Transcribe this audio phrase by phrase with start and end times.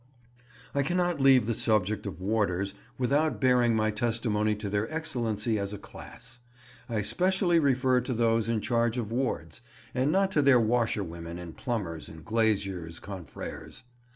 [0.73, 5.73] I cannot leave the subject of "warders" without bearing my testimony to their excellency as
[5.73, 9.61] a class—I specially refer to those in charge of wards,
[9.93, 13.83] and not to their washerwomen and plumbers and glaziers confrères.